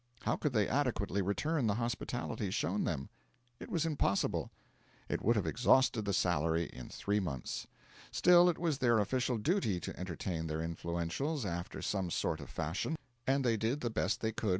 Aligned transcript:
How 0.23 0.35
could 0.35 0.53
they 0.53 0.67
adequately 0.67 1.21
return 1.21 1.67
the 1.67 1.75
hospitalities 1.75 2.55
shown 2.55 2.85
them? 2.85 3.09
It 3.59 3.69
was 3.69 3.85
impossible. 3.85 4.49
It 5.07 5.21
would 5.21 5.35
have 5.35 5.45
exhausted 5.45 6.05
the 6.05 6.11
salary 6.13 6.63
in 6.73 6.89
three 6.89 7.19
months. 7.19 7.67
Still, 8.09 8.49
it 8.49 8.57
was 8.57 8.79
their 8.79 8.97
official 8.97 9.37
duty 9.37 9.79
to 9.79 9.99
entertain 9.99 10.47
their 10.47 10.57
influentials 10.61 11.45
after 11.45 11.83
some 11.83 12.09
sort 12.09 12.39
of 12.39 12.49
fashion; 12.49 12.97
and 13.27 13.45
they 13.45 13.57
did 13.57 13.81
the 13.81 13.91
best 13.91 14.21
they 14.21 14.31
could 14.31 14.31
with 14.31 14.31
their 14.31 14.31
limited 14.31 14.37
purse. 14.37 14.49